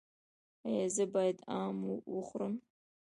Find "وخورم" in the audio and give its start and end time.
2.15-2.53